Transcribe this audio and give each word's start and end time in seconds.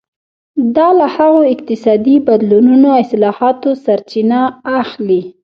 دا 0.75 0.87
له 0.99 1.05
هغو 1.15 1.39
اقتصادي 1.53 2.15
بدلونونو 2.27 2.87
او 2.93 2.99
اصلاحاتو 3.03 3.69
سرچینه 3.85 4.41
اخلي. 4.81 5.21